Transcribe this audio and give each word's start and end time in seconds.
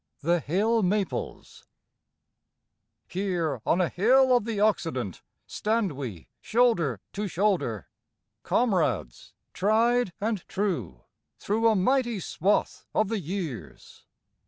65 0.21 0.27
THE 0.27 0.39
HILL 0.53 0.81
MAPLES 0.81 1.65
Here 3.07 3.61
on 3.67 3.79
a 3.79 3.87
hill 3.87 4.35
of 4.35 4.45
the 4.45 4.59
Occident 4.59 5.21
stand 5.45 5.91
we 5.91 6.27
shoulder 6.41 6.99
to 7.13 7.27
shoulder, 7.27 7.87
Comrades 8.41 9.33
tried 9.53 10.11
and 10.19 10.43
true 10.47 11.01
through 11.37 11.69
a 11.69 11.75
mighty 11.75 12.19
swath 12.19 12.87
of 12.95 13.09
the 13.09 13.19
years! 13.19 14.03